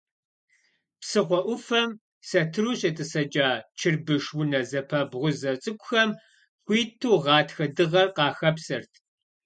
Псыхъуэ 1.01 1.39
ӏуфэм 1.45 1.89
сэтыру 2.27 2.73
щетӏысэкӏа, 2.79 3.49
чэрбыш 3.79 4.25
унэ 4.39 4.59
зэпэбгъузэ 4.69 5.51
цӏыкӏухэм, 5.61 6.09
хуиту 6.65 7.15
гъатхэ 7.23 7.65
дыгъэр 7.75 8.07
къахэпсэрт. 8.15 8.91